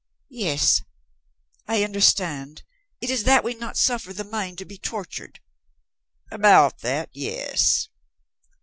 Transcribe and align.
Yes, 0.31 0.81
I 1.67 1.83
understand. 1.83 2.63
It 3.01 3.11
is 3.11 3.23
that 3.25 3.43
we 3.43 3.53
not 3.53 3.77
suffer 3.77 4.13
the 4.13 4.23
mind 4.23 4.57
to 4.57 4.65
be 4.65 4.79
tortured?" 4.79 5.39
"About 6.31 6.79
that, 6.79 7.11
yes." 7.13 7.87